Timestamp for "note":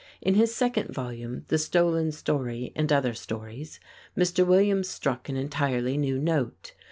6.17-6.73